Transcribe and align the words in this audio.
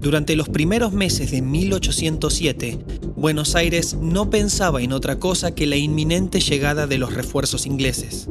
Durante 0.00 0.34
los 0.34 0.48
primeros 0.48 0.92
meses 0.94 1.30
de 1.30 1.42
1807, 1.42 2.78
Buenos 3.16 3.54
Aires 3.54 3.98
no 4.00 4.30
pensaba 4.30 4.80
en 4.80 4.92
otra 4.92 5.18
cosa 5.18 5.54
que 5.54 5.66
la 5.66 5.76
inminente 5.76 6.40
llegada 6.40 6.86
de 6.86 6.96
los 6.96 7.12
refuerzos 7.12 7.66
ingleses. 7.66 8.26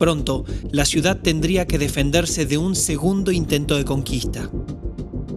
Pronto, 0.00 0.44
la 0.72 0.84
ciudad 0.84 1.20
tendría 1.22 1.68
que 1.68 1.78
defenderse 1.78 2.44
de 2.44 2.58
un 2.58 2.74
segundo 2.74 3.30
intento 3.30 3.76
de 3.76 3.84
conquista. 3.84 4.50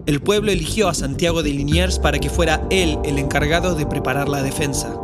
El 0.06 0.20
pueblo 0.20 0.50
eligió 0.50 0.88
a 0.88 0.94
Santiago 0.94 1.44
de 1.44 1.50
Liniers 1.50 2.00
para 2.00 2.18
que 2.18 2.28
fuera 2.28 2.66
él 2.70 2.98
el 3.04 3.18
encargado 3.18 3.76
de 3.76 3.86
preparar 3.86 4.28
la 4.28 4.42
defensa. 4.42 4.98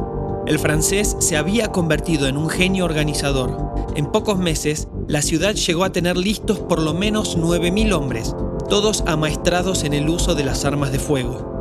El 0.48 0.58
francés 0.58 1.16
se 1.20 1.36
había 1.36 1.68
convertido 1.68 2.26
en 2.26 2.36
un 2.36 2.48
genio 2.48 2.84
organizador. 2.84 3.56
En 3.94 4.06
pocos 4.06 4.36
meses, 4.36 4.88
la 5.06 5.22
ciudad 5.22 5.54
llegó 5.54 5.84
a 5.84 5.92
tener 5.92 6.16
listos 6.16 6.58
por 6.58 6.80
lo 6.80 6.92
menos 6.92 7.38
9.000 7.38 7.92
hombres, 7.92 8.34
todos 8.68 9.04
amaestrados 9.06 9.84
en 9.84 9.92
el 9.92 10.08
uso 10.08 10.34
de 10.34 10.44
las 10.44 10.64
armas 10.64 10.90
de 10.90 10.98
fuego. 10.98 11.54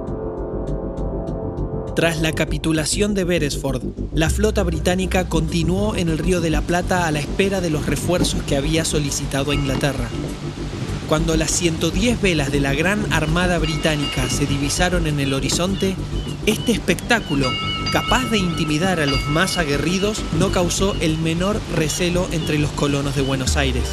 Tras 1.95 2.19
la 2.19 2.33
capitulación 2.33 3.13
de 3.13 3.23
Beresford, 3.23 3.83
la 4.13 4.29
flota 4.29 4.63
británica 4.63 5.29
continuó 5.29 5.95
en 5.95 6.09
el 6.09 6.17
Río 6.17 6.41
de 6.41 6.49
la 6.49 6.61
Plata 6.61 7.07
a 7.07 7.11
la 7.11 7.19
espera 7.19 7.61
de 7.61 7.69
los 7.69 7.85
refuerzos 7.85 8.41
que 8.43 8.57
había 8.57 8.83
solicitado 8.83 9.51
a 9.51 9.55
Inglaterra. 9.55 10.09
Cuando 11.07 11.37
las 11.37 11.51
110 11.51 12.21
velas 12.21 12.51
de 12.51 12.59
la 12.59 12.73
Gran 12.73 13.13
Armada 13.13 13.59
Británica 13.59 14.27
se 14.27 14.47
divisaron 14.47 15.05
en 15.07 15.19
el 15.19 15.33
horizonte, 15.33 15.95
este 16.47 16.71
espectáculo, 16.71 17.47
capaz 17.93 18.29
de 18.31 18.39
intimidar 18.39 18.99
a 18.99 19.05
los 19.05 19.25
más 19.27 19.57
aguerridos, 19.57 20.21
no 20.39 20.51
causó 20.51 20.95
el 20.99 21.17
menor 21.19 21.61
recelo 21.75 22.27
entre 22.31 22.57
los 22.57 22.71
colonos 22.71 23.15
de 23.15 23.21
Buenos 23.21 23.55
Aires. 23.55 23.85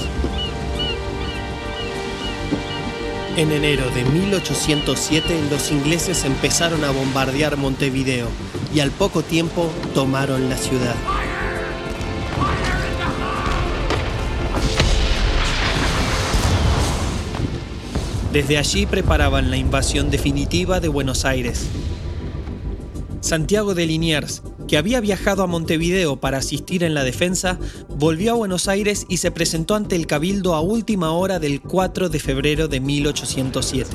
En 3.34 3.50
enero 3.50 3.88
de 3.92 4.04
1807 4.04 5.44
los 5.50 5.70
ingleses 5.70 6.24
empezaron 6.26 6.84
a 6.84 6.90
bombardear 6.90 7.56
Montevideo 7.56 8.28
y 8.74 8.80
al 8.80 8.90
poco 8.90 9.22
tiempo 9.22 9.70
tomaron 9.94 10.50
la 10.50 10.58
ciudad. 10.58 10.94
Desde 18.34 18.58
allí 18.58 18.84
preparaban 18.84 19.50
la 19.50 19.56
invasión 19.56 20.10
definitiva 20.10 20.80
de 20.80 20.88
Buenos 20.88 21.24
Aires. 21.24 21.68
Santiago 23.20 23.74
de 23.74 23.86
Liniers, 23.86 24.42
que 24.72 24.78
había 24.78 25.02
viajado 25.02 25.42
a 25.42 25.46
Montevideo 25.46 26.16
para 26.16 26.38
asistir 26.38 26.82
en 26.82 26.94
la 26.94 27.04
defensa, 27.04 27.58
volvió 27.90 28.32
a 28.32 28.36
Buenos 28.36 28.68
Aires 28.68 29.04
y 29.06 29.18
se 29.18 29.30
presentó 29.30 29.74
ante 29.74 29.96
el 29.96 30.06
Cabildo 30.06 30.54
a 30.54 30.62
última 30.62 31.12
hora 31.12 31.38
del 31.38 31.60
4 31.60 32.08
de 32.08 32.18
febrero 32.18 32.68
de 32.68 32.80
1807. 32.80 33.90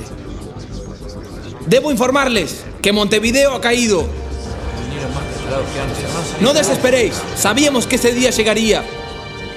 Debo 1.66 1.90
informarles 1.90 2.64
que 2.80 2.92
Montevideo 2.92 3.54
ha 3.54 3.60
caído. 3.60 4.06
No 6.40 6.54
desesperéis, 6.54 7.20
sabíamos 7.34 7.88
que 7.88 7.96
ese 7.96 8.14
día 8.14 8.30
llegaría, 8.30 8.84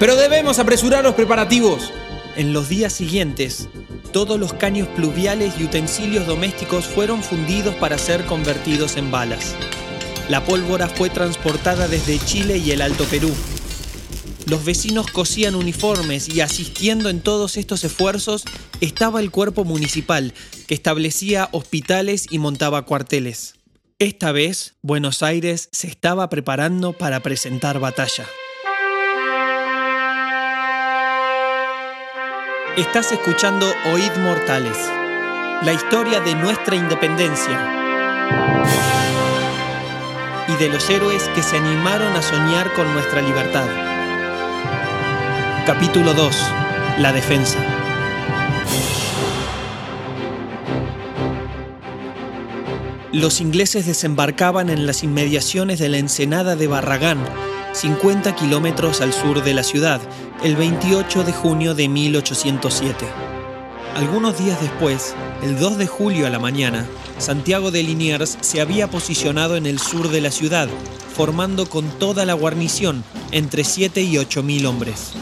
pero 0.00 0.16
debemos 0.16 0.58
apresurar 0.58 1.04
los 1.04 1.14
preparativos. 1.14 1.92
En 2.34 2.52
los 2.52 2.68
días 2.68 2.92
siguientes, 2.94 3.68
todos 4.12 4.40
los 4.40 4.54
caños 4.54 4.88
pluviales 4.88 5.54
y 5.56 5.62
utensilios 5.62 6.26
domésticos 6.26 6.86
fueron 6.86 7.22
fundidos 7.22 7.76
para 7.76 7.96
ser 7.96 8.24
convertidos 8.24 8.96
en 8.96 9.12
balas. 9.12 9.54
La 10.28 10.44
pólvora 10.44 10.88
fue 10.88 11.10
transportada 11.10 11.88
desde 11.88 12.18
Chile 12.18 12.58
y 12.58 12.70
el 12.70 12.82
Alto 12.82 13.04
Perú. 13.04 13.30
Los 14.46 14.64
vecinos 14.64 15.10
cosían 15.10 15.54
uniformes 15.54 16.28
y 16.28 16.40
asistiendo 16.40 17.08
en 17.08 17.20
todos 17.20 17.56
estos 17.56 17.84
esfuerzos 17.84 18.44
estaba 18.80 19.20
el 19.20 19.30
cuerpo 19.30 19.64
municipal, 19.64 20.34
que 20.66 20.74
establecía 20.74 21.48
hospitales 21.52 22.26
y 22.30 22.38
montaba 22.38 22.82
cuarteles. 22.82 23.54
Esta 23.98 24.32
vez, 24.32 24.74
Buenos 24.82 25.22
Aires 25.22 25.68
se 25.70 25.86
estaba 25.86 26.28
preparando 26.28 26.92
para 26.92 27.20
presentar 27.20 27.78
batalla. 27.78 28.26
Estás 32.76 33.12
escuchando 33.12 33.72
Oíd 33.92 34.12
Mortales, 34.18 34.78
la 35.62 35.72
historia 35.72 36.20
de 36.20 36.34
nuestra 36.34 36.74
independencia 36.74 37.82
y 40.52 40.56
de 40.56 40.68
los 40.68 40.88
héroes 40.90 41.28
que 41.34 41.42
se 41.42 41.56
animaron 41.56 42.14
a 42.14 42.22
soñar 42.22 42.72
con 42.74 42.92
nuestra 42.92 43.22
libertad. 43.22 43.66
Capítulo 45.66 46.14
2. 46.14 46.36
La 46.98 47.12
defensa. 47.12 47.58
Los 53.12 53.40
ingleses 53.40 53.86
desembarcaban 53.86 54.70
en 54.70 54.86
las 54.86 55.02
inmediaciones 55.02 55.78
de 55.78 55.88
la 55.88 55.98
ensenada 55.98 56.56
de 56.56 56.66
Barragán, 56.66 57.18
50 57.72 58.34
kilómetros 58.34 59.00
al 59.00 59.12
sur 59.12 59.42
de 59.42 59.54
la 59.54 59.62
ciudad, 59.62 60.00
el 60.42 60.56
28 60.56 61.24
de 61.24 61.32
junio 61.32 61.74
de 61.74 61.88
1807. 61.88 63.31
Algunos 63.94 64.38
días 64.38 64.58
después, 64.58 65.14
el 65.42 65.58
2 65.58 65.76
de 65.76 65.86
julio 65.86 66.26
a 66.26 66.30
la 66.30 66.38
mañana, 66.38 66.86
Santiago 67.18 67.70
de 67.70 67.82
Liniers 67.82 68.38
se 68.40 68.62
había 68.62 68.88
posicionado 68.88 69.54
en 69.54 69.66
el 69.66 69.78
sur 69.78 70.08
de 70.08 70.22
la 70.22 70.30
ciudad, 70.30 70.66
formando 71.14 71.68
con 71.68 71.86
toda 71.98 72.24
la 72.24 72.32
guarnición 72.32 73.04
entre 73.32 73.64
7 73.64 74.00
y 74.00 74.16
8 74.16 74.42
mil 74.42 74.64
hombres. 74.64 75.12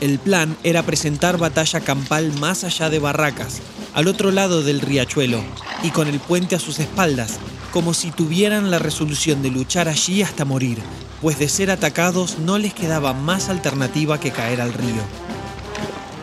El 0.00 0.20
plan 0.20 0.56
era 0.62 0.84
presentar 0.84 1.36
batalla 1.36 1.80
campal 1.80 2.32
más 2.38 2.62
allá 2.62 2.90
de 2.90 3.00
Barracas, 3.00 3.60
al 3.92 4.06
otro 4.06 4.30
lado 4.30 4.62
del 4.62 4.80
riachuelo, 4.80 5.42
y 5.82 5.90
con 5.90 6.06
el 6.06 6.20
puente 6.20 6.54
a 6.54 6.60
sus 6.60 6.78
espaldas, 6.78 7.38
como 7.72 7.92
si 7.92 8.12
tuvieran 8.12 8.70
la 8.70 8.78
resolución 8.78 9.42
de 9.42 9.50
luchar 9.50 9.88
allí 9.88 10.22
hasta 10.22 10.44
morir, 10.44 10.78
pues 11.20 11.40
de 11.40 11.48
ser 11.48 11.72
atacados 11.72 12.38
no 12.38 12.56
les 12.56 12.72
quedaba 12.72 13.14
más 13.14 13.48
alternativa 13.48 14.20
que 14.20 14.30
caer 14.30 14.60
al 14.60 14.72
río. 14.72 15.25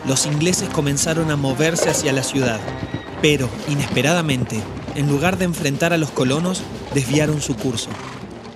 Los 0.06 0.26
ingleses 0.26 0.68
comenzaron 0.68 1.30
a 1.30 1.36
moverse 1.36 1.88
hacia 1.88 2.12
la 2.12 2.22
ciudad, 2.22 2.60
pero, 3.22 3.48
inesperadamente, 3.68 4.62
en 4.94 5.08
lugar 5.08 5.38
de 5.38 5.46
enfrentar 5.46 5.94
a 5.94 5.96
los 5.96 6.10
colonos, 6.10 6.60
desviaron 6.92 7.40
su 7.40 7.56
curso. 7.56 7.88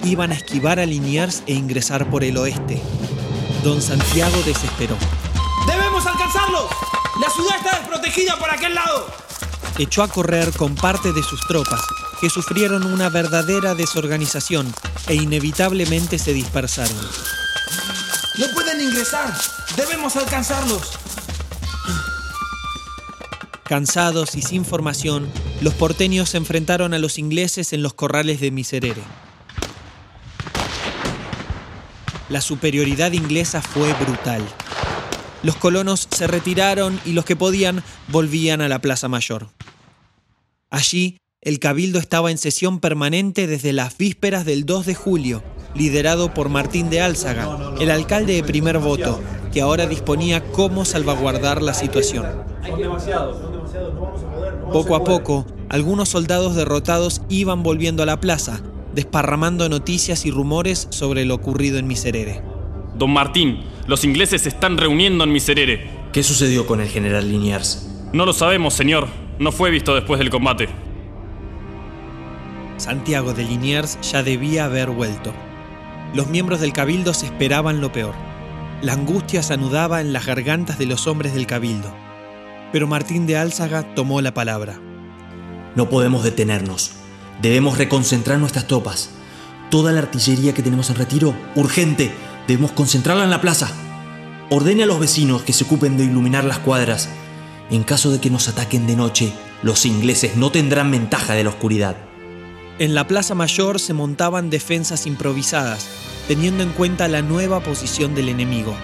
Iban 0.04 0.30
a 0.30 0.34
esquivar 0.34 0.78
a 0.78 0.84
Liniers 0.84 1.42
e 1.46 1.54
ingresar 1.54 2.10
por 2.10 2.22
el 2.22 2.36
oeste. 2.36 2.82
Don 3.64 3.80
Santiago 3.80 4.36
desesperó. 4.44 4.96
¡Debemos 5.66 6.06
alcanzarlos! 6.06 6.66
¡La 7.18 7.30
ciudad 7.30 7.56
está 7.56 7.78
desprotegida 7.78 8.36
por 8.38 8.50
aquel 8.50 8.74
lado! 8.74 9.06
Echó 9.78 10.02
a 10.02 10.08
correr 10.08 10.52
con 10.52 10.74
parte 10.74 11.12
de 11.14 11.22
sus 11.22 11.40
tropas, 11.46 11.80
que 12.20 12.28
sufrieron 12.28 12.84
una 12.84 13.08
verdadera 13.08 13.74
desorganización 13.74 14.72
e 15.06 15.14
inevitablemente 15.14 16.18
se 16.18 16.34
dispersaron. 16.34 16.96
¡No 18.36 18.46
pueden 18.52 18.82
ingresar! 18.82 19.34
¡Debemos 19.76 20.14
alcanzarlos! 20.16 20.98
Cansados 23.68 24.34
y 24.34 24.40
sin 24.40 24.64
formación, 24.64 25.30
los 25.60 25.74
porteños 25.74 26.30
se 26.30 26.38
enfrentaron 26.38 26.94
a 26.94 26.98
los 26.98 27.18
ingleses 27.18 27.74
en 27.74 27.82
los 27.82 27.92
corrales 27.92 28.40
de 28.40 28.50
Miserere. 28.50 29.02
La 32.30 32.40
superioridad 32.40 33.12
inglesa 33.12 33.60
fue 33.60 33.92
brutal. 33.92 34.42
Los 35.42 35.56
colonos 35.56 36.08
se 36.10 36.26
retiraron 36.26 36.98
y 37.04 37.12
los 37.12 37.26
que 37.26 37.36
podían 37.36 37.84
volvían 38.08 38.62
a 38.62 38.68
la 38.68 38.80
Plaza 38.80 39.06
Mayor. 39.08 39.50
Allí, 40.70 41.18
el 41.42 41.58
cabildo 41.58 41.98
estaba 41.98 42.30
en 42.30 42.38
sesión 42.38 42.80
permanente 42.80 43.46
desde 43.46 43.74
las 43.74 43.98
vísperas 43.98 44.46
del 44.46 44.64
2 44.64 44.86
de 44.86 44.94
julio, 44.94 45.42
liderado 45.74 46.32
por 46.32 46.48
Martín 46.48 46.88
de 46.88 47.02
Álzaga, 47.02 47.74
el 47.78 47.90
alcalde 47.90 48.32
de 48.32 48.44
primer 48.44 48.78
voto, 48.78 49.20
que 49.52 49.60
ahora 49.60 49.86
disponía 49.86 50.42
cómo 50.52 50.86
salvaguardar 50.86 51.60
la 51.62 51.74
situación. 51.74 52.26
Poco 54.72 54.96
a 54.96 55.02
poco, 55.02 55.46
algunos 55.70 56.10
soldados 56.10 56.54
derrotados 56.54 57.22
iban 57.30 57.62
volviendo 57.62 58.02
a 58.02 58.06
la 58.06 58.20
plaza, 58.20 58.60
desparramando 58.94 59.68
noticias 59.68 60.26
y 60.26 60.30
rumores 60.30 60.88
sobre 60.90 61.24
lo 61.24 61.34
ocurrido 61.34 61.78
en 61.78 61.86
Miserere. 61.86 62.42
Don 62.94 63.10
Martín, 63.10 63.60
los 63.86 64.04
ingleses 64.04 64.42
se 64.42 64.50
están 64.50 64.76
reuniendo 64.76 65.24
en 65.24 65.32
Miserere. 65.32 65.88
¿Qué 66.12 66.22
sucedió 66.22 66.66
con 66.66 66.80
el 66.80 66.88
general 66.88 67.30
Liniers? 67.30 67.88
No 68.12 68.26
lo 68.26 68.34
sabemos, 68.34 68.74
señor. 68.74 69.08
No 69.38 69.52
fue 69.52 69.70
visto 69.70 69.94
después 69.94 70.18
del 70.18 70.30
combate. 70.30 70.68
Santiago 72.76 73.32
de 73.32 73.44
Liniers 73.44 73.98
ya 74.02 74.22
debía 74.22 74.66
haber 74.66 74.90
vuelto. 74.90 75.32
Los 76.14 76.28
miembros 76.28 76.60
del 76.60 76.72
cabildo 76.72 77.14
se 77.14 77.26
esperaban 77.26 77.80
lo 77.80 77.90
peor. 77.90 78.14
La 78.82 78.92
angustia 78.92 79.42
se 79.42 79.54
anudaba 79.54 80.00
en 80.00 80.12
las 80.12 80.26
gargantas 80.26 80.78
de 80.78 80.86
los 80.86 81.06
hombres 81.06 81.34
del 81.34 81.46
cabildo. 81.46 81.92
Pero 82.72 82.86
Martín 82.86 83.26
de 83.26 83.36
Álzaga 83.36 83.94
tomó 83.94 84.20
la 84.20 84.34
palabra. 84.34 84.78
No 85.74 85.88
podemos 85.88 86.24
detenernos. 86.24 86.92
Debemos 87.40 87.78
reconcentrar 87.78 88.38
nuestras 88.38 88.66
tropas. 88.66 89.10
Toda 89.70 89.92
la 89.92 90.00
artillería 90.00 90.54
que 90.54 90.62
tenemos 90.62 90.90
en 90.90 90.96
retiro, 90.96 91.34
urgente, 91.54 92.10
debemos 92.46 92.72
concentrarla 92.72 93.24
en 93.24 93.30
la 93.30 93.40
plaza. 93.40 93.70
Ordene 94.50 94.82
a 94.82 94.86
los 94.86 94.98
vecinos 94.98 95.42
que 95.42 95.52
se 95.52 95.64
ocupen 95.64 95.96
de 95.96 96.04
iluminar 96.04 96.44
las 96.44 96.58
cuadras. 96.58 97.08
En 97.70 97.84
caso 97.84 98.10
de 98.10 98.18
que 98.18 98.30
nos 98.30 98.48
ataquen 98.48 98.86
de 98.86 98.96
noche, 98.96 99.32
Los 99.62 99.86
ingleses 99.86 100.36
no 100.36 100.52
tendrán 100.52 100.90
ventaja 100.92 101.34
de 101.34 101.42
la 101.42 101.50
oscuridad. 101.50 101.96
En 102.78 102.94
la 102.94 103.08
Plaza 103.08 103.34
Mayor 103.34 103.80
se 103.80 103.92
montaban 103.92 104.50
defensas 104.50 105.06
improvisadas, 105.06 105.88
teniendo 106.28 106.62
en 106.62 106.70
cuenta 106.70 107.08
la 107.08 107.22
nueva 107.22 107.58
posición 107.60 108.14
del 108.14 108.28
enemigo. 108.28 108.76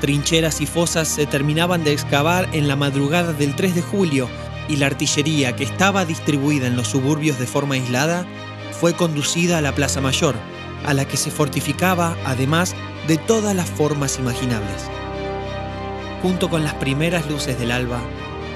Trincheras 0.00 0.60
y 0.60 0.66
fosas 0.66 1.08
se 1.08 1.26
terminaban 1.26 1.82
de 1.82 1.92
excavar 1.92 2.48
en 2.52 2.68
la 2.68 2.76
madrugada 2.76 3.32
del 3.32 3.56
3 3.56 3.74
de 3.74 3.82
julio 3.82 4.28
y 4.68 4.76
la 4.76 4.86
artillería 4.86 5.56
que 5.56 5.64
estaba 5.64 6.04
distribuida 6.04 6.66
en 6.66 6.76
los 6.76 6.88
suburbios 6.88 7.38
de 7.38 7.46
forma 7.46 7.76
aislada 7.76 8.26
fue 8.72 8.92
conducida 8.92 9.58
a 9.58 9.60
la 9.62 9.74
Plaza 9.74 10.02
Mayor, 10.02 10.34
a 10.84 10.92
la 10.92 11.06
que 11.06 11.16
se 11.16 11.30
fortificaba 11.30 12.16
además 12.26 12.74
de 13.08 13.16
todas 13.16 13.56
las 13.56 13.70
formas 13.70 14.18
imaginables. 14.18 14.90
Junto 16.20 16.50
con 16.50 16.62
las 16.62 16.74
primeras 16.74 17.28
luces 17.30 17.58
del 17.58 17.70
alba, 17.70 18.00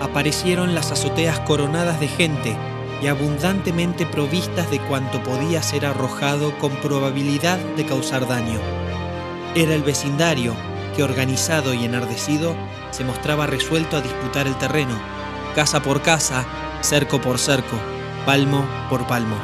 aparecieron 0.00 0.74
las 0.74 0.92
azoteas 0.92 1.40
coronadas 1.40 2.00
de 2.00 2.08
gente 2.08 2.54
y 3.02 3.06
abundantemente 3.06 4.04
provistas 4.04 4.70
de 4.70 4.78
cuanto 4.80 5.22
podía 5.22 5.62
ser 5.62 5.86
arrojado 5.86 6.56
con 6.58 6.72
probabilidad 6.76 7.58
de 7.76 7.86
causar 7.86 8.28
daño. 8.28 8.58
Era 9.54 9.74
el 9.74 9.82
vecindario 9.82 10.54
que, 10.92 11.02
organizado 11.02 11.74
y 11.74 11.84
enardecido, 11.84 12.56
se 12.90 13.04
mostraba 13.04 13.46
resuelto 13.46 13.96
a 13.96 14.00
disputar 14.00 14.46
el 14.46 14.56
terreno, 14.56 14.98
casa 15.54 15.82
por 15.82 16.02
casa, 16.02 16.44
cerco 16.82 17.20
por 17.20 17.38
cerco, 17.38 17.76
palmo 18.26 18.64
por 18.88 19.06
palmo. 19.06 19.36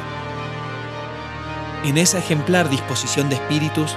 En 1.83 1.97
esa 1.97 2.19
ejemplar 2.19 2.69
disposición 2.69 3.29
de 3.29 3.35
espíritus 3.35 3.95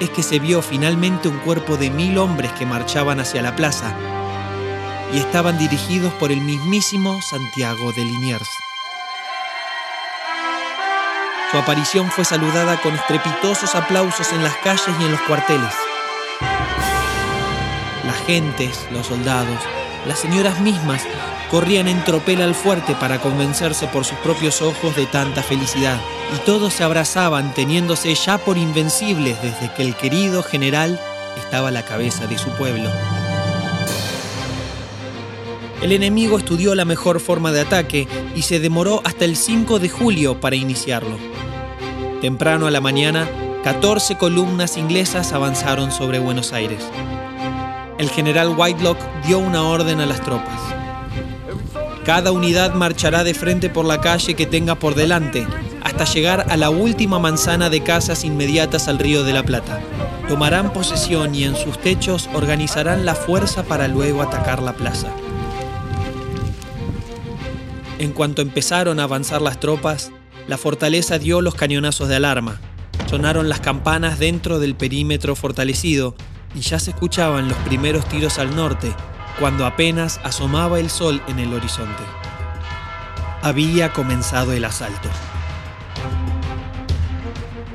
es 0.00 0.10
que 0.10 0.22
se 0.22 0.38
vio 0.38 0.62
finalmente 0.62 1.28
un 1.28 1.38
cuerpo 1.38 1.76
de 1.76 1.90
mil 1.90 2.18
hombres 2.18 2.52
que 2.52 2.66
marchaban 2.66 3.20
hacia 3.20 3.42
la 3.42 3.56
plaza 3.56 3.94
y 5.12 5.18
estaban 5.18 5.58
dirigidos 5.58 6.12
por 6.14 6.32
el 6.32 6.40
mismísimo 6.40 7.20
Santiago 7.22 7.92
de 7.92 8.04
Liniers. 8.04 8.48
Su 11.50 11.58
aparición 11.58 12.10
fue 12.10 12.24
saludada 12.24 12.80
con 12.82 12.94
estrepitosos 12.94 13.74
aplausos 13.74 14.32
en 14.32 14.42
las 14.42 14.56
calles 14.56 14.90
y 15.00 15.04
en 15.04 15.12
los 15.12 15.20
cuarteles. 15.22 15.74
Las 18.26 18.34
gentes, 18.34 18.88
los 18.90 19.06
soldados, 19.06 19.60
las 20.04 20.18
señoras 20.18 20.60
mismas 20.60 21.00
corrían 21.48 21.86
en 21.86 22.02
tropel 22.02 22.42
al 22.42 22.56
fuerte 22.56 22.96
para 22.96 23.20
convencerse 23.20 23.86
por 23.86 24.04
sus 24.04 24.18
propios 24.18 24.62
ojos 24.62 24.96
de 24.96 25.06
tanta 25.06 25.44
felicidad, 25.44 25.96
y 26.34 26.44
todos 26.44 26.72
se 26.72 26.82
abrazaban 26.82 27.54
teniéndose 27.54 28.12
ya 28.16 28.38
por 28.38 28.58
invencibles 28.58 29.40
desde 29.42 29.72
que 29.74 29.82
el 29.84 29.94
querido 29.94 30.42
general 30.42 31.00
estaba 31.36 31.68
a 31.68 31.70
la 31.70 31.84
cabeza 31.84 32.26
de 32.26 32.36
su 32.36 32.50
pueblo. 32.50 32.90
El 35.80 35.92
enemigo 35.92 36.36
estudió 36.36 36.74
la 36.74 36.84
mejor 36.84 37.20
forma 37.20 37.52
de 37.52 37.60
ataque 37.60 38.08
y 38.34 38.42
se 38.42 38.58
demoró 38.58 39.02
hasta 39.04 39.24
el 39.24 39.36
5 39.36 39.78
de 39.78 39.88
julio 39.88 40.40
para 40.40 40.56
iniciarlo. 40.56 41.16
Temprano 42.20 42.66
a 42.66 42.72
la 42.72 42.80
mañana, 42.80 43.28
14 43.62 44.16
columnas 44.16 44.76
inglesas 44.76 45.32
avanzaron 45.32 45.92
sobre 45.92 46.18
Buenos 46.18 46.52
Aires. 46.52 46.82
El 47.98 48.10
general 48.10 48.54
Whitelock 48.56 48.98
dio 49.26 49.38
una 49.38 49.62
orden 49.62 50.00
a 50.00 50.06
las 50.06 50.20
tropas. 50.20 50.60
Cada 52.04 52.30
unidad 52.30 52.74
marchará 52.74 53.24
de 53.24 53.32
frente 53.32 53.70
por 53.70 53.86
la 53.86 54.02
calle 54.02 54.34
que 54.34 54.44
tenga 54.44 54.74
por 54.74 54.94
delante, 54.94 55.46
hasta 55.82 56.04
llegar 56.04 56.46
a 56.50 56.58
la 56.58 56.68
última 56.68 57.18
manzana 57.18 57.70
de 57.70 57.82
casas 57.82 58.24
inmediatas 58.24 58.88
al 58.88 58.98
río 58.98 59.24
de 59.24 59.32
la 59.32 59.44
Plata. 59.44 59.80
Tomarán 60.28 60.74
posesión 60.74 61.34
y 61.34 61.44
en 61.44 61.56
sus 61.56 61.78
techos 61.78 62.28
organizarán 62.34 63.06
la 63.06 63.14
fuerza 63.14 63.62
para 63.62 63.88
luego 63.88 64.20
atacar 64.20 64.60
la 64.60 64.74
plaza. 64.74 65.08
En 67.98 68.12
cuanto 68.12 68.42
empezaron 68.42 69.00
a 69.00 69.04
avanzar 69.04 69.40
las 69.40 69.58
tropas, 69.58 70.12
la 70.48 70.58
fortaleza 70.58 71.18
dio 71.18 71.40
los 71.40 71.54
cañonazos 71.54 72.08
de 72.08 72.16
alarma. 72.16 72.60
Sonaron 73.08 73.48
las 73.48 73.60
campanas 73.60 74.18
dentro 74.18 74.58
del 74.58 74.74
perímetro 74.74 75.34
fortalecido 75.34 76.14
y 76.56 76.60
ya 76.60 76.80
se 76.80 76.90
escuchaban 76.90 77.48
los 77.48 77.58
primeros 77.58 78.08
tiros 78.08 78.38
al 78.38 78.56
norte, 78.56 78.92
cuando 79.38 79.66
apenas 79.66 80.18
asomaba 80.24 80.80
el 80.80 80.88
sol 80.88 81.22
en 81.28 81.38
el 81.38 81.52
horizonte. 81.52 82.02
Había 83.42 83.92
comenzado 83.92 84.52
el 84.52 84.64
asalto. 84.64 85.10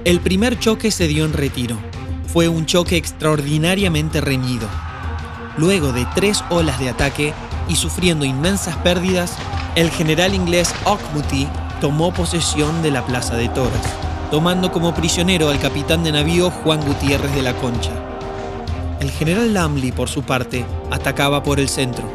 El 0.03 0.19
primer 0.19 0.57
choque 0.57 0.89
se 0.89 1.07
dio 1.07 1.25
en 1.25 1.33
retiro. 1.33 1.77
Fue 2.25 2.47
un 2.47 2.65
choque 2.65 2.97
extraordinariamente 2.97 4.19
reñido. 4.19 4.67
Luego 5.57 5.93
de 5.93 6.07
tres 6.15 6.43
olas 6.49 6.79
de 6.79 6.89
ataque 6.89 7.33
y 7.69 7.75
sufriendo 7.75 8.25
inmensas 8.25 8.75
pérdidas, 8.77 9.37
el 9.75 9.91
general 9.91 10.33
inglés 10.33 10.73
Auchmuty 10.85 11.47
tomó 11.79 12.11
posesión 12.11 12.81
de 12.81 12.89
la 12.89 13.05
Plaza 13.05 13.35
de 13.35 13.47
Toros, 13.49 13.71
tomando 14.31 14.71
como 14.71 14.95
prisionero 14.95 15.49
al 15.49 15.59
capitán 15.59 16.03
de 16.03 16.11
navío 16.11 16.49
Juan 16.49 16.83
Gutiérrez 16.83 17.33
de 17.35 17.43
la 17.43 17.53
Concha. 17.53 18.10
El 19.01 19.09
general 19.09 19.55
Lamley, 19.55 19.91
por 19.91 20.09
su 20.09 20.21
parte, 20.21 20.63
atacaba 20.91 21.41
por 21.41 21.59
el 21.59 21.69
centro. 21.69 22.07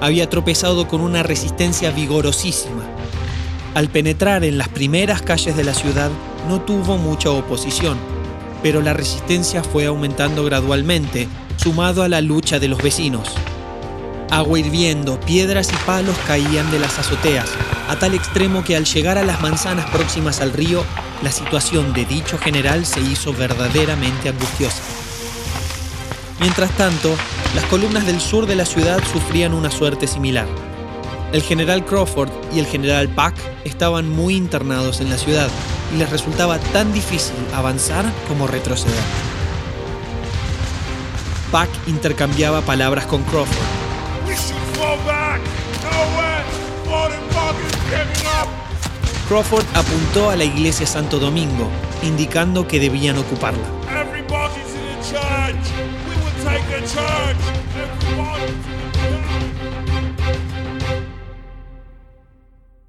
Había 0.00 0.28
tropezado 0.28 0.88
con 0.88 1.00
una 1.00 1.22
resistencia 1.22 1.92
vigorosísima. 1.92 2.82
Al 3.74 3.88
penetrar 3.88 4.42
en 4.42 4.58
las 4.58 4.68
primeras 4.68 5.22
calles 5.22 5.56
de 5.56 5.62
la 5.62 5.74
ciudad, 5.74 6.10
no 6.48 6.60
tuvo 6.60 6.98
mucha 6.98 7.30
oposición, 7.30 7.98
pero 8.64 8.82
la 8.82 8.94
resistencia 8.94 9.62
fue 9.62 9.86
aumentando 9.86 10.44
gradualmente, 10.44 11.28
sumado 11.56 12.02
a 12.02 12.08
la 12.08 12.20
lucha 12.20 12.58
de 12.58 12.66
los 12.66 12.82
vecinos. 12.82 13.28
Agua 14.28 14.58
hirviendo, 14.58 15.20
piedras 15.20 15.72
y 15.72 15.86
palos 15.86 16.16
caían 16.26 16.68
de 16.72 16.80
las 16.80 16.98
azoteas, 16.98 17.48
a 17.88 17.94
tal 17.94 18.14
extremo 18.14 18.64
que 18.64 18.74
al 18.74 18.86
llegar 18.86 19.18
a 19.18 19.22
las 19.22 19.40
manzanas 19.40 19.88
próximas 19.90 20.40
al 20.40 20.52
río, 20.52 20.82
la 21.22 21.30
situación 21.30 21.92
de 21.92 22.06
dicho 22.06 22.38
general 22.38 22.86
se 22.86 23.00
hizo 23.00 23.32
verdaderamente 23.32 24.30
angustiosa. 24.30 25.01
Mientras 26.42 26.72
tanto, 26.72 27.14
las 27.54 27.64
columnas 27.66 28.04
del 28.04 28.20
sur 28.20 28.46
de 28.46 28.56
la 28.56 28.66
ciudad 28.66 29.00
sufrían 29.12 29.54
una 29.54 29.70
suerte 29.70 30.08
similar. 30.08 30.48
El 31.32 31.40
general 31.40 31.84
Crawford 31.84 32.30
y 32.52 32.58
el 32.58 32.66
general 32.66 33.08
Pack 33.08 33.36
estaban 33.64 34.08
muy 34.08 34.34
internados 34.34 35.00
en 35.00 35.08
la 35.08 35.18
ciudad 35.18 35.48
y 35.94 35.98
les 35.98 36.10
resultaba 36.10 36.58
tan 36.58 36.92
difícil 36.92 37.36
avanzar 37.54 38.04
como 38.26 38.48
retroceder. 38.48 39.04
Pack 41.52 41.70
intercambiaba 41.86 42.60
palabras 42.62 43.06
con 43.06 43.22
Crawford 43.22 43.82
Crawford 49.28 49.64
apuntó 49.74 50.30
a 50.30 50.36
la 50.36 50.44
iglesia 50.44 50.86
Santo 50.88 51.20
Domingo, 51.20 51.70
indicando 52.02 52.66
que 52.66 52.80
debían 52.80 53.16
ocuparla. 53.16 53.81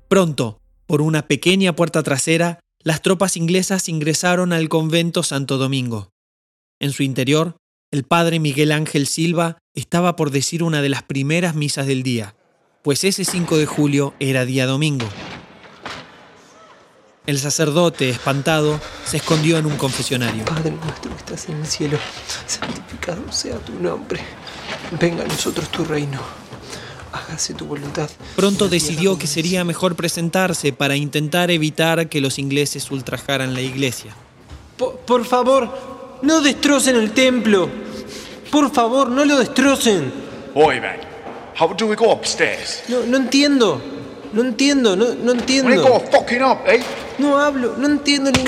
Pronto, 0.08 0.60
por 0.86 1.02
una 1.02 1.28
pequeña 1.28 1.76
puerta 1.76 2.04
trasera, 2.04 2.60
las 2.84 3.02
tropas 3.02 3.38
inglesas 3.38 3.90
ingresaron 3.90 4.54
al 4.54 4.70
convento 4.70 5.24
Santo 5.24 5.58
Domingo. 5.58 6.12
En 6.80 6.92
su 6.92 7.04
interior, 7.04 7.56
el 7.92 8.04
padre 8.04 8.40
Miguel 8.40 8.72
Ángel 8.72 9.08
Silva 9.08 9.58
estaba 9.74 10.16
por 10.16 10.32
decir 10.32 10.64
una 10.64 10.82
de 10.82 10.90
las 10.90 11.04
primeras 11.04 11.56
misas 11.56 11.88
del 11.88 12.04
día, 12.04 12.36
pues 12.84 13.04
ese 13.04 13.26
5 13.26 13.58
de 13.58 13.66
julio 13.66 14.14
era 14.20 14.46
día 14.46 14.66
domingo. 14.66 15.08
El 17.26 17.40
sacerdote, 17.40 18.10
espantado, 18.10 18.82
se 19.06 19.16
escondió 19.16 19.58
en 19.58 19.66
un 19.66 19.78
confesionario. 19.78 20.44
Padre 20.44 20.72
nuestro 20.72 21.10
que 21.12 21.18
estás 21.18 21.48
en 21.48 21.62
el 21.62 21.66
cielo, 21.66 21.98
santificado 22.46 23.32
sea 23.32 23.58
tu 23.60 23.72
nombre. 23.80 24.20
Venga 25.00 25.24
a 25.24 25.28
nosotros 25.28 25.70
tu 25.70 25.86
reino. 25.86 26.20
Hágase 27.14 27.54
tu 27.54 27.66
voluntad. 27.66 28.10
Pronto 28.36 28.68
decidió 28.68 29.18
que 29.18 29.28
sería 29.28 29.64
mejor 29.64 29.96
presentarse 29.96 30.74
para 30.74 30.98
intentar 30.98 31.50
evitar 31.50 32.10
que 32.10 32.20
los 32.20 32.40
ingleses 32.40 32.92
ultrajaran 32.92 33.54
la 33.54 33.62
iglesia. 33.62 34.14
Por, 34.76 34.98
por 34.98 35.24
favor, 35.24 36.20
no 36.24 36.42
destrocen 36.42 36.98
el 36.98 37.12
templo. 37.12 37.70
Por 38.52 38.70
favor, 38.74 39.10
no 39.10 39.24
lo 39.24 39.38
destrocen. 39.38 40.12
Man. 40.54 40.98
How 41.58 41.74
do 41.74 41.88
we 41.88 41.96
go 41.96 42.12
upstairs? 42.12 42.84
No, 42.90 43.06
no 43.06 43.16
entiendo. 43.16 43.82
No 44.34 44.42
entiendo, 44.42 44.96
no, 44.96 45.14
no 45.14 45.32
entiendo. 45.32 45.82
Go 45.82 46.00
fucking 46.12 46.42
up, 46.42 46.58
eh? 46.66 46.84
No 47.20 47.38
hablo, 47.38 47.76
no 47.78 47.86
entiendo 47.86 48.32
ni. 48.32 48.44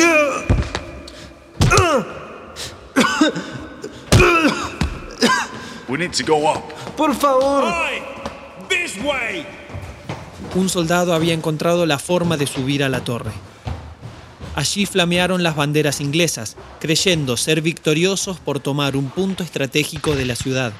We 5.88 6.00
need 6.00 6.12
to 6.14 6.24
go 6.26 6.50
up. 6.52 6.64
Por 6.98 7.14
favor. 7.14 7.72
This 8.68 8.98
way. 8.98 9.46
Un 10.56 10.70
soldado 10.70 11.14
había 11.14 11.34
encontrado 11.34 11.86
la 11.86 12.00
forma 12.00 12.36
de 12.36 12.48
subir 12.48 12.84
a 12.84 12.90
la 12.90 13.04
torre. 13.04 13.32
Allí 14.56 14.86
flamearon 14.88 15.44
las 15.44 15.56
banderas 15.56 16.02
inglesas, 16.02 16.56
creyendo 16.80 17.38
ser 17.38 17.62
victoriosos 17.62 18.40
por 18.40 18.60
tomar 18.60 18.96
un 18.96 19.10
punto 19.10 19.44
estratégico 19.44 20.16
de 20.16 20.26
la 20.26 20.36
ciudad. 20.36 20.74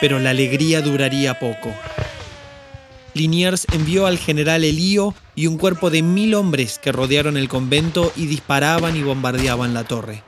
Pero 0.00 0.18
la 0.18 0.30
alegría 0.30 0.82
duraría 0.82 1.38
poco. 1.38 1.72
Liniers 3.14 3.66
envió 3.72 4.06
al 4.06 4.18
general 4.18 4.62
Elío 4.62 5.14
y 5.34 5.46
un 5.46 5.56
cuerpo 5.56 5.88
de 5.88 6.02
mil 6.02 6.34
hombres 6.34 6.78
que 6.78 6.92
rodearon 6.92 7.36
el 7.38 7.48
convento 7.48 8.12
y 8.14 8.26
disparaban 8.26 8.94
y 8.96 9.02
bombardeaban 9.02 9.72
la 9.72 9.84
torre. 9.84 10.22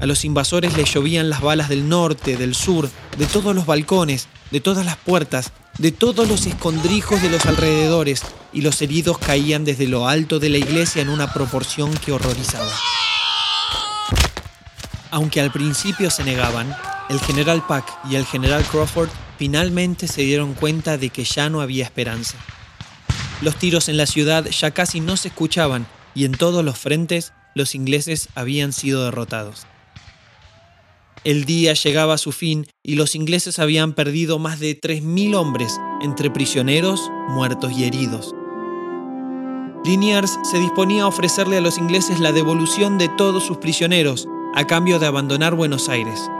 A 0.00 0.06
los 0.06 0.24
invasores 0.24 0.76
les 0.76 0.94
llovían 0.94 1.28
las 1.28 1.40
balas 1.40 1.68
del 1.68 1.88
norte, 1.88 2.36
del 2.36 2.54
sur, 2.54 2.88
de 3.18 3.26
todos 3.26 3.54
los 3.54 3.66
balcones, 3.66 4.28
de 4.50 4.60
todas 4.60 4.86
las 4.86 4.96
puertas, 4.96 5.52
de 5.78 5.92
todos 5.92 6.28
los 6.28 6.46
escondrijos 6.46 7.20
de 7.20 7.28
los 7.30 7.44
alrededores, 7.46 8.22
y 8.52 8.62
los 8.62 8.80
heridos 8.80 9.18
caían 9.18 9.64
desde 9.64 9.88
lo 9.88 10.08
alto 10.08 10.38
de 10.38 10.48
la 10.48 10.58
iglesia 10.58 11.02
en 11.02 11.08
una 11.08 11.32
proporción 11.32 11.92
que 11.94 12.12
horrorizaba. 12.12 12.72
Aunque 15.10 15.40
al 15.40 15.52
principio 15.52 16.10
se 16.10 16.24
negaban, 16.24 16.74
el 17.10 17.18
general 17.18 17.66
Pack 17.66 17.92
y 18.08 18.14
el 18.14 18.24
general 18.24 18.62
Crawford 18.62 19.08
finalmente 19.36 20.06
se 20.06 20.22
dieron 20.22 20.54
cuenta 20.54 20.96
de 20.96 21.10
que 21.10 21.24
ya 21.24 21.50
no 21.50 21.60
había 21.60 21.82
esperanza. 21.82 22.38
Los 23.42 23.56
tiros 23.56 23.88
en 23.88 23.96
la 23.96 24.06
ciudad 24.06 24.46
ya 24.46 24.70
casi 24.70 25.00
no 25.00 25.16
se 25.16 25.28
escuchaban 25.28 25.88
y 26.14 26.24
en 26.24 26.32
todos 26.32 26.64
los 26.64 26.78
frentes 26.78 27.32
los 27.56 27.74
ingleses 27.74 28.28
habían 28.36 28.72
sido 28.72 29.04
derrotados. 29.04 29.66
El 31.24 31.46
día 31.46 31.74
llegaba 31.74 32.14
a 32.14 32.18
su 32.18 32.30
fin 32.30 32.68
y 32.84 32.94
los 32.94 33.16
ingleses 33.16 33.58
habían 33.58 33.92
perdido 33.92 34.38
más 34.38 34.60
de 34.60 34.80
3.000 34.80 35.34
hombres 35.34 35.80
entre 36.02 36.30
prisioneros, 36.30 37.10
muertos 37.28 37.72
y 37.72 37.84
heridos. 37.84 38.36
Liniers 39.84 40.38
se 40.48 40.60
disponía 40.60 41.02
a 41.02 41.08
ofrecerle 41.08 41.56
a 41.56 41.60
los 41.60 41.76
ingleses 41.76 42.20
la 42.20 42.30
devolución 42.30 42.98
de 42.98 43.08
todos 43.08 43.42
sus 43.42 43.56
prisioneros 43.56 44.28
a 44.54 44.66
cambio 44.66 45.00
de 45.00 45.06
abandonar 45.06 45.54
Buenos 45.54 45.88
Aires. 45.88 46.30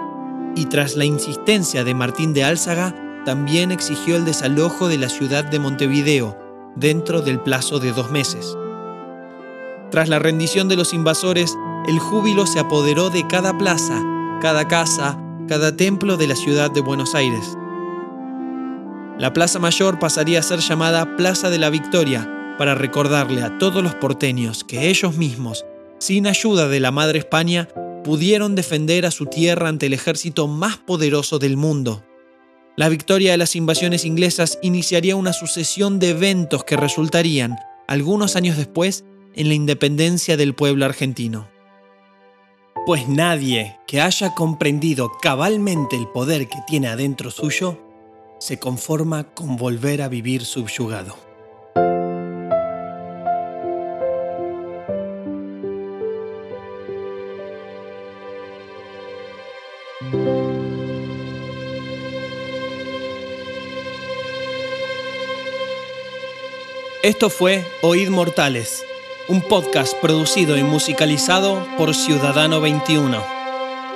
Y 0.57 0.66
tras 0.66 0.97
la 0.97 1.04
insistencia 1.04 1.85
de 1.85 1.95
Martín 1.95 2.33
de 2.35 2.45
Álzaga, 2.45 2.95
también 3.25 3.71
exigió 3.71 4.16
el 4.16 4.25
desalojo 4.25 4.88
de 4.88 4.99
la 4.99 5.09
ciudad 5.09 5.45
de 5.45 5.59
Montevideo 5.59 6.37
dentro 6.76 7.23
del 7.23 7.40
plazo 7.40 7.78
de 7.78 7.92
dos 7.92 8.11
meses. 8.11 8.57
Tras 9.90 10.09
la 10.09 10.19
rendición 10.19 10.69
de 10.69 10.76
los 10.76 10.95
invasores, 10.95 11.57
el 11.87 11.99
júbilo 11.99 12.47
se 12.47 12.61
apoderó 12.61 13.11
de 13.11 13.26
cada 13.26 13.57
plaza 13.59 14.02
cada 14.40 14.66
casa, 14.66 15.19
cada 15.49 15.76
templo 15.76 16.16
de 16.16 16.26
la 16.26 16.35
ciudad 16.35 16.71
de 16.71 16.80
Buenos 16.80 17.14
Aires. 17.14 17.59
La 19.19 19.35
Plaza 19.35 19.59
Mayor 19.59 19.99
pasaría 19.99 20.38
a 20.38 20.42
ser 20.42 20.61
llamada 20.61 21.16
Plaza 21.16 21.50
de 21.50 21.59
la 21.59 21.69
Victoria 21.69 22.57
para 22.57 22.75
recordarle 22.75 23.42
a 23.42 23.59
todos 23.59 23.83
los 23.83 23.95
porteños 23.95 24.64
que 24.64 24.88
ellos 24.88 25.19
mismos, 25.19 25.66
sin 25.99 26.26
ayuda 26.26 26.69
de 26.69 26.80
la 26.80 26.90
Madre 26.90 27.19
España, 27.19 27.69
pudieron 28.11 28.57
defender 28.57 29.07
a 29.07 29.12
su 29.12 29.26
tierra 29.26 29.69
ante 29.69 29.87
el 29.87 29.93
ejército 29.93 30.49
más 30.49 30.79
poderoso 30.79 31.38
del 31.38 31.57
mundo. 31.57 32.02
La 32.76 32.88
victoria 32.88 33.31
de 33.31 33.37
las 33.37 33.55
invasiones 33.55 34.05
inglesas 34.05 34.59
iniciaría 34.62 35.14
una 35.14 35.33
sucesión 35.33 36.00
de 36.00 36.09
eventos 36.09 36.64
que 36.64 36.76
resultarían, 36.76 37.57
algunos 37.87 38.35
años 38.35 38.57
después, 38.57 39.05
en 39.37 39.47
la 39.47 39.55
independencia 39.55 40.37
del 40.37 40.57
pueblo 40.57 40.87
argentino 40.87 41.49
pues 42.87 43.07
nadie 43.09 43.79
que 43.87 44.00
haya 44.00 44.35
comprendido 44.35 45.12
cabalmente 45.21 45.97
el 45.97 46.09
poder 46.09 46.49
que 46.49 46.59
tiene 46.67 46.88
adentro 46.88 47.31
suyo 47.31 47.79
se 48.40 48.59
conforma 48.59 49.33
con 49.35 49.57
volver 49.57 50.02
a 50.02 50.09
vivir 50.09 50.45
subyugado. 50.45 51.30
Esto 67.11 67.29
fue 67.29 67.67
Oíd 67.83 68.09
Mortales 68.09 68.85
un 69.26 69.43
podcast 69.43 69.95
producido 69.95 70.57
y 70.57 70.62
musicalizado 70.62 71.67
por 71.76 71.93
Ciudadano 71.93 72.61
21. 72.61 73.21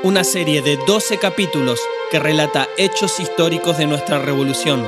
Una 0.03 0.25
serie 0.25 0.63
de 0.63 0.77
12 0.77 1.19
capítulos 1.19 1.79
que 2.11 2.19
relata 2.19 2.69
hechos 2.77 3.21
históricos 3.21 3.79
de 3.79 3.87
nuestra 3.87 4.19
revolución. 4.19 4.85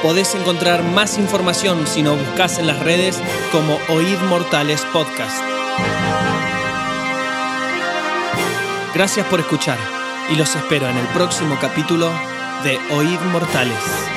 Podés 0.00 0.32
encontrar 0.36 0.84
más 0.84 1.18
información 1.18 1.88
si 1.88 2.04
nos 2.04 2.24
buscas 2.24 2.60
en 2.60 2.68
las 2.68 2.78
redes 2.78 3.20
como 3.50 3.80
Oíd 3.88 4.18
Mortales 4.28 4.82
Podcast. 4.92 5.42
Gracias 8.94 9.26
por 9.26 9.40
escuchar 9.40 9.95
y 10.30 10.36
los 10.36 10.54
espero 10.56 10.88
en 10.88 10.96
el 10.96 11.06
próximo 11.08 11.56
capítulo 11.60 12.10
de 12.64 12.78
Oíd 12.94 13.20
Mortales. 13.32 14.15